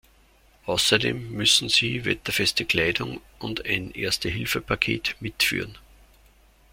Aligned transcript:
Außerdem 0.65 1.29
müssen 1.31 1.69
sie 1.69 2.05
wetterfeste 2.05 2.65
Kleidung 2.65 3.21
und 3.37 3.67
ein 3.67 3.91
Erste-Hilfe-Paket 3.91 5.15
mitführen. 5.19 5.77